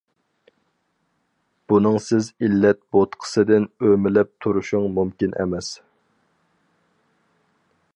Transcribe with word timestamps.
بۇنىڭسىز 1.73 2.31
ئىللەت 2.47 2.81
بوتقىسىدىن 2.97 3.69
ئۆمىلەپ 3.89 4.33
تۇرۇشۇڭ 4.47 4.89
مۇمكىن 4.97 5.41
ئەمەس! 5.45 5.73